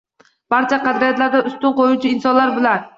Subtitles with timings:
[0.53, 2.87] Barcha qadriyatlardan ustun qoʻyuvchi insonlar bular.